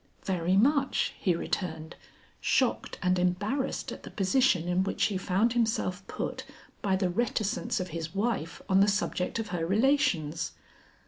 [0.23, 1.95] "Very much," he returned,
[2.39, 6.43] shocked and embarrassed at the position in which he found himself put
[6.81, 10.53] by the reticence of his wife on the subject of her relations.